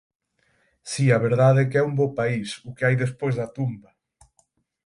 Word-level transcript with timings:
Si, 0.91 1.05
a 1.15 1.19
verdade 1.27 1.59
é 1.63 1.69
que 1.71 1.85
un 1.89 1.93
bo 1.99 2.07
país, 2.19 2.49
o 2.67 2.69
que 2.75 2.85
hai 2.85 2.95
despois 3.03 3.33
da 3.37 3.51
tumba. 3.57 3.89